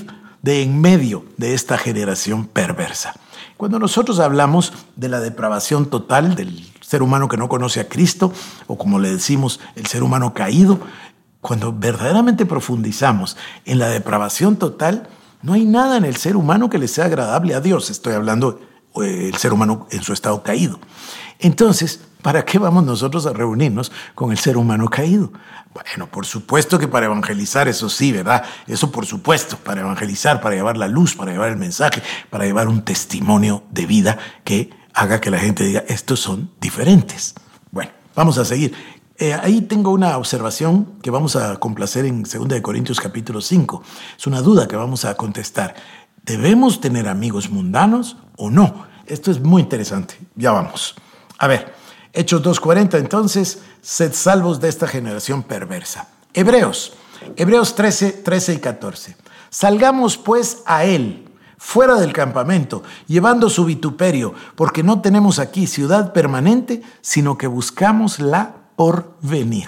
de 0.43 0.61
en 0.61 0.79
medio 0.79 1.25
de 1.37 1.55
esta 1.55 1.79
generación 1.79 2.45
perversa. 2.45 3.15
Cuando 3.57 3.79
nosotros 3.79 4.19
hablamos 4.19 4.73
de 4.95 5.09
la 5.09 5.19
depravación 5.19 5.87
total 5.87 6.35
del 6.35 6.69
ser 6.81 7.01
humano 7.01 7.27
que 7.27 7.37
no 7.37 7.49
conoce 7.49 7.79
a 7.79 7.87
Cristo, 7.89 8.31
o 8.67 8.77
como 8.77 8.99
le 8.99 9.09
decimos, 9.09 9.59
el 9.75 9.87
ser 9.87 10.03
humano 10.03 10.33
caído, 10.33 10.79
cuando 11.41 11.73
verdaderamente 11.73 12.45
profundizamos 12.45 13.37
en 13.65 13.79
la 13.79 13.87
depravación 13.87 14.57
total, 14.57 15.07
no 15.41 15.53
hay 15.53 15.65
nada 15.65 15.97
en 15.97 16.05
el 16.05 16.17
ser 16.17 16.35
humano 16.35 16.69
que 16.69 16.77
le 16.77 16.87
sea 16.87 17.05
agradable 17.05 17.55
a 17.55 17.61
Dios. 17.61 17.89
Estoy 17.89 18.13
hablando 18.13 18.61
del 18.95 19.35
ser 19.37 19.53
humano 19.53 19.87
en 19.91 20.03
su 20.03 20.13
estado 20.13 20.43
caído. 20.43 20.79
Entonces, 21.39 21.99
¿para 22.21 22.45
qué 22.45 22.59
vamos 22.59 22.83
nosotros 22.85 23.25
a 23.25 23.33
reunirnos 23.33 23.91
con 24.15 24.31
el 24.31 24.37
ser 24.37 24.57
humano 24.57 24.87
caído? 24.89 25.31
Bueno, 25.73 26.07
por 26.09 26.25
supuesto 26.25 26.77
que 26.77 26.87
para 26.87 27.07
evangelizar, 27.07 27.67
eso 27.67 27.89
sí, 27.89 28.11
¿verdad? 28.11 28.43
Eso 28.67 28.91
por 28.91 29.05
supuesto, 29.05 29.57
para 29.57 29.81
evangelizar, 29.81 30.39
para 30.39 30.55
llevar 30.55 30.77
la 30.77 30.87
luz, 30.87 31.15
para 31.15 31.31
llevar 31.31 31.49
el 31.49 31.57
mensaje, 31.57 32.01
para 32.29 32.45
llevar 32.45 32.67
un 32.67 32.83
testimonio 32.83 33.63
de 33.71 33.85
vida 33.85 34.17
que 34.43 34.69
haga 34.93 35.19
que 35.19 35.31
la 35.31 35.39
gente 35.39 35.63
diga, 35.63 35.83
estos 35.87 36.19
son 36.19 36.51
diferentes. 36.61 37.33
Bueno, 37.71 37.91
vamos 38.15 38.37
a 38.37 38.45
seguir. 38.45 38.73
Eh, 39.17 39.33
ahí 39.33 39.61
tengo 39.61 39.91
una 39.91 40.17
observación 40.17 40.99
que 41.01 41.11
vamos 41.11 41.35
a 41.35 41.57
complacer 41.57 42.05
en 42.05 42.23
2 42.23 42.61
Corintios 42.61 42.99
capítulo 42.99 43.41
5. 43.41 43.83
Es 44.17 44.27
una 44.27 44.41
duda 44.41 44.67
que 44.67 44.75
vamos 44.75 45.05
a 45.05 45.15
contestar. 45.15 45.75
¿Debemos 46.23 46.79
tener 46.79 47.09
amigos 47.09 47.49
mundanos 47.49 48.15
o 48.37 48.49
no? 48.49 48.85
Esto 49.05 49.29
es 49.29 49.41
muy 49.41 49.61
interesante. 49.61 50.17
Ya 50.35 50.51
vamos. 50.51 50.95
A 51.37 51.47
ver, 51.47 51.73
Hechos 52.13 52.41
2.40, 52.41 52.97
entonces, 52.97 53.61
sed 53.81 54.13
salvos 54.13 54.61
de 54.61 54.69
esta 54.69 54.87
generación 54.87 55.43
perversa. 55.43 56.07
Hebreos, 56.33 56.93
Hebreos 57.35 57.75
13, 57.75 58.11
13 58.11 58.53
y 58.53 58.57
14. 58.59 59.17
Salgamos 59.49 60.17
pues 60.17 60.63
a 60.65 60.85
él, 60.85 61.27
fuera 61.57 61.95
del 61.95 62.13
campamento, 62.13 62.83
llevando 63.07 63.49
su 63.49 63.65
vituperio, 63.65 64.33
porque 64.55 64.81
no 64.81 65.01
tenemos 65.01 65.39
aquí 65.39 65.67
ciudad 65.67 66.13
permanente, 66.13 66.81
sino 67.01 67.37
que 67.37 67.47
buscamos 67.47 68.19
la 68.19 68.55
por 68.77 69.17
venir. 69.21 69.67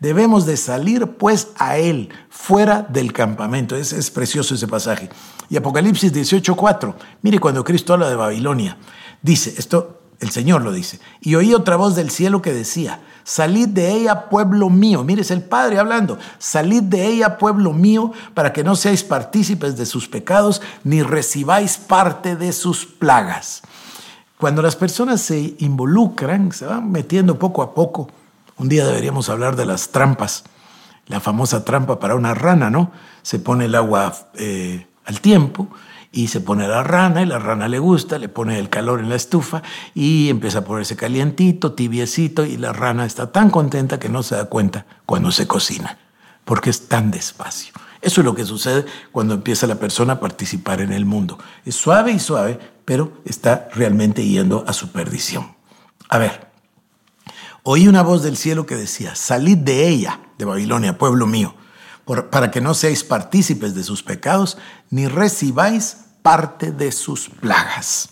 Debemos 0.00 0.46
de 0.46 0.56
salir 0.56 1.06
pues 1.06 1.48
a 1.58 1.78
él, 1.78 2.10
fuera 2.30 2.82
del 2.82 3.12
campamento. 3.12 3.76
Es, 3.76 3.92
es 3.92 4.10
precioso 4.10 4.54
ese 4.54 4.68
pasaje. 4.68 5.10
Y 5.50 5.56
Apocalipsis 5.56 6.12
18.4, 6.12 6.94
mire 7.22 7.38
cuando 7.38 7.64
Cristo 7.64 7.94
habla 7.94 8.08
de 8.08 8.16
Babilonia, 8.16 8.76
dice, 9.22 9.54
esto 9.56 9.98
el 10.20 10.30
Señor 10.30 10.62
lo 10.62 10.72
dice. 10.72 10.98
Y 11.20 11.36
oí 11.36 11.54
otra 11.54 11.76
voz 11.76 11.94
del 11.94 12.10
cielo 12.10 12.42
que 12.42 12.52
decía, 12.52 13.00
salid 13.22 13.68
de 13.68 13.92
ella, 13.92 14.28
pueblo 14.28 14.68
mío. 14.68 15.04
Mire, 15.04 15.22
es 15.22 15.30
el 15.30 15.42
Padre 15.42 15.78
hablando. 15.78 16.18
Salid 16.38 16.82
de 16.82 17.06
ella, 17.06 17.38
pueblo 17.38 17.72
mío, 17.72 18.12
para 18.34 18.52
que 18.52 18.64
no 18.64 18.74
seáis 18.74 19.04
partícipes 19.04 19.76
de 19.76 19.86
sus 19.86 20.08
pecados, 20.08 20.60
ni 20.82 21.02
recibáis 21.02 21.76
parte 21.76 22.34
de 22.34 22.52
sus 22.52 22.84
plagas. 22.84 23.62
Cuando 24.38 24.60
las 24.60 24.76
personas 24.76 25.20
se 25.20 25.56
involucran, 25.58 26.52
se 26.52 26.66
van 26.66 26.90
metiendo 26.90 27.38
poco 27.38 27.62
a 27.62 27.74
poco. 27.74 28.08
Un 28.58 28.68
día 28.68 28.84
deberíamos 28.84 29.28
hablar 29.28 29.54
de 29.54 29.66
las 29.66 29.90
trampas. 29.90 30.44
La 31.06 31.20
famosa 31.20 31.64
trampa 31.64 32.00
para 32.00 32.16
una 32.16 32.34
rana, 32.34 32.70
¿no? 32.70 32.90
Se 33.22 33.38
pone 33.38 33.66
el 33.66 33.74
agua 33.74 34.14
eh, 34.34 34.86
al 35.04 35.20
tiempo 35.20 35.68
y 36.10 36.28
se 36.28 36.40
pone 36.40 36.66
la 36.66 36.82
rana 36.82 37.22
y 37.22 37.26
la 37.26 37.38
rana 37.38 37.68
le 37.68 37.78
gusta, 37.78 38.18
le 38.18 38.28
pone 38.28 38.58
el 38.58 38.68
calor 38.68 38.98
en 39.00 39.08
la 39.08 39.14
estufa 39.14 39.62
y 39.94 40.28
empieza 40.28 40.58
a 40.58 40.64
ponerse 40.64 40.96
calientito, 40.96 41.72
tibiecito 41.72 42.44
y 42.44 42.56
la 42.56 42.72
rana 42.72 43.06
está 43.06 43.30
tan 43.30 43.50
contenta 43.50 43.98
que 44.00 44.08
no 44.08 44.22
se 44.22 44.34
da 44.34 44.46
cuenta 44.46 44.86
cuando 45.06 45.30
se 45.30 45.46
cocina, 45.46 45.98
porque 46.44 46.70
es 46.70 46.88
tan 46.88 47.10
despacio. 47.10 47.72
Eso 48.00 48.20
es 48.20 48.24
lo 48.24 48.34
que 48.34 48.44
sucede 48.44 48.86
cuando 49.12 49.34
empieza 49.34 49.66
la 49.66 49.76
persona 49.76 50.14
a 50.14 50.20
participar 50.20 50.80
en 50.80 50.92
el 50.92 51.04
mundo. 51.04 51.38
Es 51.64 51.76
suave 51.76 52.12
y 52.12 52.18
suave, 52.18 52.58
pero 52.84 53.12
está 53.24 53.68
realmente 53.74 54.26
yendo 54.26 54.64
a 54.66 54.72
su 54.72 54.90
perdición. 54.90 55.54
A 56.08 56.18
ver, 56.18 56.47
oí 57.62 57.88
una 57.88 58.02
voz 58.02 58.22
del 58.22 58.36
cielo 58.36 58.66
que 58.66 58.76
decía, 58.76 59.14
salid 59.14 59.58
de 59.58 59.88
ella, 59.88 60.20
de 60.38 60.44
Babilonia, 60.44 60.98
pueblo 60.98 61.26
mío 61.26 61.54
para 62.30 62.50
que 62.50 62.60
no 62.60 62.74
seáis 62.74 63.04
partícipes 63.04 63.74
de 63.74 63.84
sus 63.84 64.02
pecados, 64.02 64.56
ni 64.90 65.06
recibáis 65.06 65.98
parte 66.22 66.72
de 66.72 66.90
sus 66.92 67.28
plagas. 67.28 68.08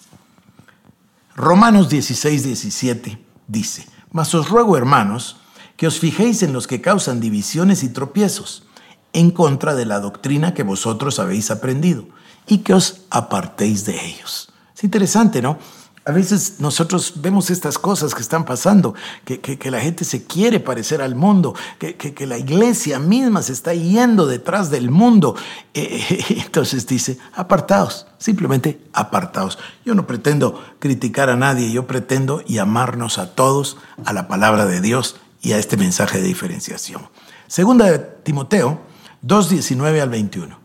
Romanos 1.35 1.89
16, 1.89 2.45
17 2.45 3.25
dice, 3.49 3.87
Mas 4.11 4.35
os 4.35 4.49
ruego, 4.49 4.77
hermanos, 4.77 5.39
que 5.77 5.87
os 5.87 5.99
fijéis 5.99 6.43
en 6.43 6.53
los 6.53 6.67
que 6.67 6.81
causan 6.81 7.21
divisiones 7.21 7.83
y 7.83 7.89
tropiezos, 7.89 8.65
en 9.13 9.31
contra 9.31 9.75
de 9.75 9.87
la 9.87 10.01
doctrina 10.01 10.53
que 10.53 10.63
vosotros 10.63 11.19
habéis 11.19 11.51
aprendido, 11.51 12.07
y 12.47 12.59
que 12.59 12.75
os 12.75 13.03
apartéis 13.11 13.85
de 13.87 14.05
ellos. 14.05 14.53
Es 14.75 14.85
interesante, 14.85 15.41
¿no? 15.41 15.59
A 16.07 16.13
veces 16.13 16.61
nosotros 16.61 17.15
vemos 17.17 17.51
estas 17.51 17.79
cosas 17.79 18.15
que 18.15 18.23
están 18.23 18.45
pasando, 18.45 18.95
que, 19.25 19.59
la 19.73 19.81
gente 19.81 20.05
se 20.05 20.25
quiere 20.25 20.61
parecer 20.61 21.03
al 21.03 21.17
mundo, 21.17 21.53
que, 21.81 22.27
la 22.29 22.39
iglesia 22.39 23.01
misma 23.01 23.43
se 23.43 23.53
está 23.53 23.75
yendo 23.75 24.29
detrás 24.29 24.71
del 24.71 24.89
mundo. 24.89 25.35
Entonces 25.75 26.87
dice, 26.87 27.19
apartados, 27.35 28.07
simplemente 28.19 28.81
apartados. 28.93 29.59
Yo 29.85 29.97
no 29.97 30.07
pretendo 30.07 30.63
criticar 30.79 31.29
a 31.29 31.35
nadie, 31.35 31.73
yo 31.73 31.89
pretendo 31.89 32.41
llamarnos 32.43 33.19
a 33.19 33.35
todos 33.35 33.77
a 34.05 34.13
la 34.13 34.29
palabra 34.29 34.65
de 34.65 34.81
Dios 34.81 35.17
y 35.43 35.55
a 35.55 35.59
este 35.59 35.77
mensaje 35.77 36.19
de 36.19 36.29
diferenciación. 36.29 37.03
Segunda 37.49 37.91
de 37.91 37.99
Timoteo 37.99 38.81
2.19 39.27 40.01
al 40.01 40.11
21. 40.11 40.57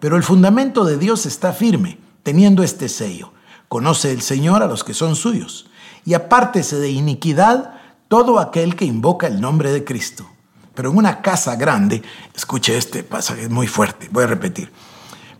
Pero 0.00 0.16
el 0.16 0.22
fundamento 0.22 0.84
de 0.84 0.96
Dios 0.96 1.26
está 1.26 1.52
firme, 1.52 1.98
teniendo 2.22 2.62
este 2.62 2.88
sello 2.88 3.32
Conoce 3.68 4.12
el 4.12 4.22
Señor 4.22 4.62
a 4.62 4.66
los 4.66 4.82
que 4.82 4.94
son 4.94 5.14
suyos, 5.14 5.66
y 6.06 6.14
apártese 6.14 6.76
de 6.76 6.90
iniquidad 6.90 7.74
todo 8.08 8.40
aquel 8.40 8.76
que 8.76 8.86
invoca 8.86 9.26
el 9.26 9.42
nombre 9.42 9.70
de 9.70 9.84
Cristo. 9.84 10.26
Pero 10.74 10.90
en 10.90 10.96
una 10.96 11.20
casa 11.20 11.54
grande, 11.56 12.02
escuche 12.34 12.78
este 12.78 13.02
pasaje, 13.02 13.42
es 13.42 13.50
muy 13.50 13.66
fuerte, 13.66 14.08
voy 14.10 14.24
a 14.24 14.28
repetir. 14.28 14.72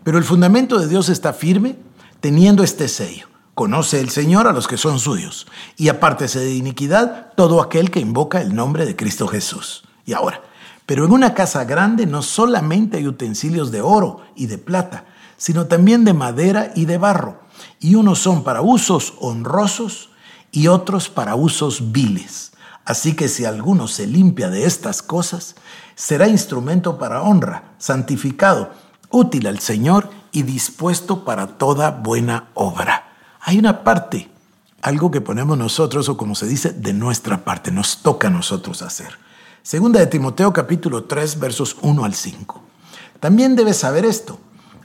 Pero 0.03 0.19
el 0.19 0.23
fundamento 0.23 0.77
de 0.77 0.87
Dios 0.87 1.09
está 1.09 1.33
firme, 1.33 1.75
teniendo 2.19 2.63
este 2.63 2.87
sello. 2.87 3.27
Conoce 3.55 3.99
el 3.99 4.11
Señor 4.11 4.47
a 4.47 4.53
los 4.53 4.67
que 4.67 4.77
son 4.77 4.99
suyos, 4.99 5.47
y 5.75 5.89
apártese 5.89 6.39
de 6.39 6.53
iniquidad 6.53 7.33
todo 7.35 7.63
aquel 7.63 7.89
que 7.89 7.99
invoca 7.99 8.41
el 8.41 8.53
nombre 8.53 8.85
de 8.85 8.95
Cristo 8.95 9.27
Jesús. 9.27 9.85
Y 10.05 10.13
ahora, 10.13 10.43
pero 10.85 11.03
en 11.03 11.11
una 11.11 11.33
casa 11.33 11.63
grande 11.65 12.05
no 12.05 12.21
solamente 12.21 12.97
hay 12.97 13.07
utensilios 13.07 13.71
de 13.71 13.81
oro 13.81 14.21
y 14.35 14.45
de 14.45 14.59
plata, 14.59 15.05
sino 15.35 15.65
también 15.65 16.05
de 16.05 16.13
madera 16.13 16.71
y 16.75 16.85
de 16.85 16.99
barro 16.99 17.48
y 17.79 17.95
unos 17.95 18.19
son 18.19 18.43
para 18.43 18.61
usos 18.61 19.13
honrosos 19.19 20.09
y 20.51 20.67
otros 20.67 21.09
para 21.09 21.35
usos 21.35 21.91
viles. 21.91 22.51
Así 22.85 23.13
que 23.15 23.27
si 23.27 23.45
alguno 23.45 23.87
se 23.87 24.07
limpia 24.07 24.49
de 24.49 24.65
estas 24.65 25.01
cosas, 25.01 25.55
será 25.95 26.27
instrumento 26.27 26.97
para 26.97 27.21
honra, 27.21 27.75
santificado, 27.77 28.71
útil 29.11 29.47
al 29.47 29.59
Señor 29.59 30.09
y 30.31 30.43
dispuesto 30.43 31.23
para 31.23 31.57
toda 31.57 31.91
buena 31.91 32.49
obra. 32.55 33.13
Hay 33.41 33.59
una 33.59 33.83
parte, 33.83 34.29
algo 34.81 35.11
que 35.11 35.21
ponemos 35.21 35.57
nosotros, 35.57 36.09
o 36.09 36.17
como 36.17 36.35
se 36.35 36.47
dice, 36.47 36.71
de 36.71 36.93
nuestra 36.93 37.43
parte, 37.43 37.71
nos 37.71 37.97
toca 37.97 38.27
a 38.27 38.31
nosotros 38.31 38.81
hacer. 38.81 39.17
Segunda 39.61 39.99
de 39.99 40.07
Timoteo 40.07 40.51
capítulo 40.51 41.03
3 41.03 41.39
versos 41.39 41.77
1 41.81 42.05
al 42.05 42.13
5. 42.15 42.63
También 43.19 43.55
debes 43.55 43.77
saber 43.77 44.05
esto, 44.05 44.39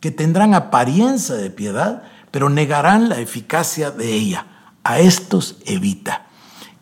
que 0.00 0.10
tendrán 0.10 0.54
apariencia 0.54 1.34
de 1.34 1.50
piedad, 1.50 2.02
pero 2.30 2.48
negarán 2.48 3.08
la 3.08 3.18
eficacia 3.18 3.90
de 3.90 4.12
ella. 4.12 4.46
A 4.84 5.00
estos 5.00 5.56
evita. 5.66 6.26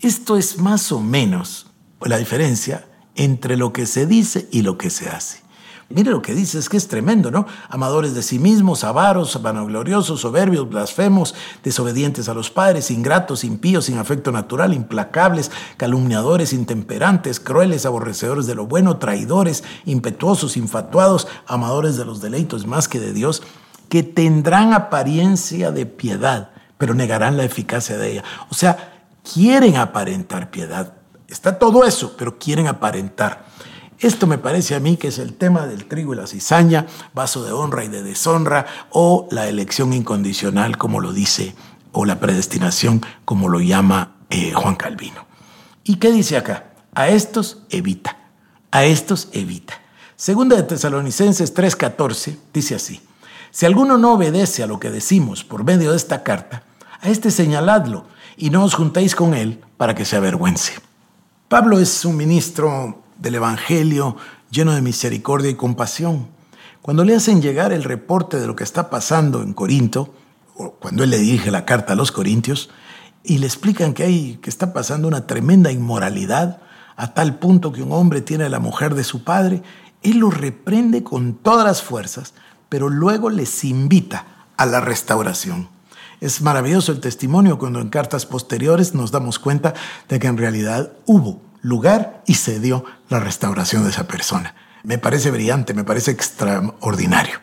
Esto 0.01 0.37
es 0.37 0.59
más 0.59 0.93
o 0.93 1.01
menos 1.01 1.69
la 2.03 2.19
diferencia 2.19 2.87
entre 3.15 3.57
lo 3.57 3.73
que 3.73 3.87
se 3.87 4.07
dice 4.07 4.49
y 4.51 4.63
lo 4.63 4.77
que 4.77 4.91
se 4.91 5.09
hace. 5.09 5.44
Mire 5.91 6.11
lo 6.11 6.23
que 6.23 6.35
dice, 6.35 6.59
es 6.59 6.69
que 6.69 6.77
es 6.77 6.89
tremendo, 6.89 7.31
¿no? 7.31 7.47
Amadores 7.69 8.15
de 8.15 8.23
sí 8.23 8.39
mismos, 8.39 8.85
avaros, 8.85 9.41
vanagloriosos, 9.41 10.21
soberbios, 10.21 10.69
blasfemos, 10.69 11.35
desobedientes 11.63 12.29
a 12.29 12.35
los 12.35 12.51
padres, 12.51 12.91
ingratos, 12.91 13.45
impíos, 13.45 13.85
sin 13.87 13.99
afecto 13.99 14.33
natural, 14.33 14.73
implacables, 14.73 15.51
calumniadores, 15.77 16.53
intemperantes, 16.53 17.39
crueles, 17.39 17.87
aborrecedores 17.87 18.47
de 18.47 18.55
lo 18.55 18.67
bueno, 18.67 18.97
traidores, 18.97 19.63
impetuosos, 19.85 20.57
infatuados, 20.57 21.29
amadores 21.47 21.97
de 21.97 22.05
los 22.05 22.21
deleitos 22.21 22.67
más 22.67 22.89
que 22.89 22.99
de 23.01 23.13
Dios, 23.13 23.43
que 23.89 24.03
tendrán 24.03 24.73
apariencia 24.73 25.71
de 25.71 25.87
piedad, 25.87 26.51
pero 26.79 26.95
negarán 26.95 27.37
la 27.37 27.45
eficacia 27.45 27.99
de 27.99 28.13
ella. 28.13 28.25
O 28.51 28.55
sea, 28.55 29.05
quieren 29.23 29.77
aparentar 29.77 30.51
piedad, 30.51 30.95
Está 31.35 31.59
todo 31.59 31.85
eso, 31.85 32.15
pero 32.17 32.39
quieren 32.39 32.69
aparentar. 32.69 33.47
Esto 33.99 34.27
me 34.27 34.39
parece 34.39 34.75
a 34.75 34.81
mí 34.81 34.97
que 34.97 35.09
es 35.09 35.19
el 35.19 35.35
tema 35.35 35.67
del 35.67 35.87
trigo 35.87 36.13
y 36.13 36.17
la 36.17 36.27
cizaña, 36.27 36.87
vaso 37.15 37.45
de 37.45 37.53
honra 37.53 37.85
y 37.85 37.89
de 37.89 38.03
deshonra, 38.03 38.67
o 38.91 39.29
la 39.31 39.49
elección 39.49 39.93
incondicional, 39.93 40.77
como 40.77 41.01
lo 41.01 41.13
dice, 41.13 41.55
o 41.93 42.05
la 42.05 42.19
predestinación, 42.19 43.03
como 43.25 43.49
lo 43.49 43.61
llama 43.61 44.17
eh, 44.31 44.53
Juan 44.53 44.75
Calvino. 44.75 45.27
¿Y 45.85 45.97
qué 45.97 46.11
dice 46.11 46.37
acá? 46.37 46.73
A 46.95 47.09
estos 47.09 47.63
evita, 47.71 48.17
a 48.71 48.85
estos 48.85 49.29
evita. 49.33 49.81
Segunda 50.17 50.57
de 50.57 50.63
Tesalonicenses 50.63 51.55
3:14 51.55 52.37
dice 52.53 52.75
así, 52.75 53.01
si 53.51 53.67
alguno 53.67 53.99
no 53.99 54.15
obedece 54.15 54.63
a 54.63 54.67
lo 54.67 54.81
que 54.81 54.91
decimos 54.91 55.45
por 55.45 55.65
medio 55.65 55.91
de 55.91 55.97
esta 55.97 56.23
carta, 56.23 56.65
a 57.01 57.09
este 57.09 57.31
señaladlo 57.31 58.07
y 58.37 58.51
no 58.51 58.65
os 58.65 58.75
juntéis 58.75 59.15
con 59.15 59.35
él 59.35 59.63
para 59.77 59.95
que 59.95 60.05
se 60.05 60.17
avergüence. 60.17 60.73
Pablo 61.49 61.79
es 61.79 62.05
un 62.05 62.17
ministro 62.17 63.04
del 63.25 63.37
Evangelio 63.37 64.17
lleno 64.51 64.75
de 64.75 64.83
misericordia 64.83 65.51
y 65.51 65.57
compasión. 65.57 66.29
Cuando 66.83 67.05
le 67.05 67.17
hacen 67.17 67.43
llegar 67.43 67.73
el 67.73 67.83
reporte 67.83 68.39
de 68.39 68.47
lo 68.47 68.55
que 68.55 68.63
está 68.63 68.91
pasando 68.91 69.43
en 69.43 69.55
Corinto, 69.55 70.15
o 70.55 70.73
cuando 70.73 71.03
él 71.03 71.11
le 71.11 71.19
dirige 71.19 71.51
la 71.51 71.65
carta 71.65 71.95
a 71.95 71.97
los 71.97 72.13
corintios, 72.13 72.71
y 73.25 73.39
le 73.39 73.47
explican 73.47 73.95
que, 73.95 74.05
hay, 74.05 74.39
que 74.43 74.51
está 74.51 74.73
pasando 74.73 75.09
una 75.09 75.27
tremenda 75.27 75.73
inmoralidad, 75.73 76.61
a 76.97 77.15
tal 77.15 77.39
punto 77.39 77.73
que 77.73 77.83
un 77.83 77.91
hombre 77.91 78.21
tiene 78.21 78.45
a 78.45 78.51
la 78.51 78.61
mujer 78.61 78.95
de 78.95 79.03
su 79.03 79.25
padre, 79.25 79.63
él 80.03 80.19
lo 80.19 80.31
reprende 80.31 81.03
con 81.03 81.35
todas 81.35 81.65
las 81.65 81.83
fuerzas, 81.83 82.35
pero 82.69 82.91
luego 82.91 83.31
les 83.31 83.65
invita 83.65 84.27
a 84.57 84.67
la 84.67 84.81
restauración. 84.81 85.69
Es 86.21 86.43
maravilloso 86.43 86.93
el 86.93 87.01
testimonio 87.01 87.59
cuando 87.59 87.81
en 87.81 87.89
cartas 87.89 88.27
posteriores 88.27 88.95
nos 88.95 89.11
damos 89.11 89.39
cuenta 89.39 89.75
de 90.09 90.19
que 90.19 90.27
en 90.27 90.37
realidad 90.37 90.93
hubo 91.07 91.41
lugar 91.65 92.23
y 92.27 92.35
se 92.35 92.61
dio 92.61 92.85
la 93.09 93.19
restauración 93.19 93.83
de 93.83 93.91
esa 93.91 94.07
persona. 94.07 94.55
Me 94.85 94.99
parece 94.99 95.31
brillante, 95.31 95.75
me 95.75 95.83
parece 95.83 96.13
extraordinario. 96.13 97.41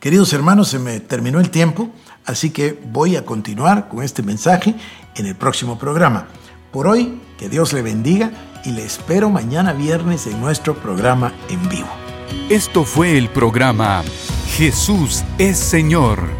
Queridos 0.00 0.32
hermanos, 0.32 0.68
se 0.68 0.78
me 0.78 0.98
terminó 1.00 1.40
el 1.40 1.50
tiempo, 1.50 1.88
así 2.26 2.50
que 2.50 2.78
voy 2.92 3.16
a 3.16 3.24
continuar 3.24 3.88
con 3.88 4.02
este 4.02 4.22
mensaje 4.22 4.74
en 5.14 5.26
el 5.26 5.36
próximo 5.36 5.78
programa. 5.78 6.26
Por 6.72 6.88
hoy, 6.88 7.20
que 7.38 7.48
Dios 7.48 7.72
le 7.72 7.82
bendiga 7.82 8.30
y 8.64 8.72
le 8.72 8.84
espero 8.84 9.30
mañana 9.30 9.72
viernes 9.72 10.26
en 10.26 10.40
nuestro 10.40 10.74
programa 10.74 11.32
en 11.48 11.68
vivo. 11.68 11.88
Esto 12.48 12.84
fue 12.84 13.16
el 13.16 13.28
programa 13.28 14.02
Jesús 14.56 15.22
es 15.38 15.58
Señor 15.58 16.39